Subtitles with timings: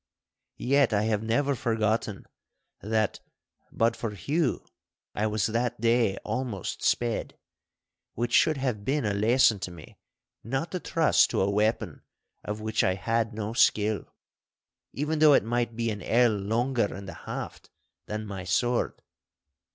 [0.57, 2.25] Yet I have never forgotten
[2.81, 3.19] that,
[3.71, 4.65] but for Hugh,
[5.13, 7.37] I was that day almost sped,
[8.15, 9.99] which should have been a lesson to me
[10.43, 12.01] not to trust to a weapon
[12.43, 14.11] of which I had no skill,
[14.91, 17.69] even though it might be an ell longer in the haft
[18.07, 19.03] than my sword.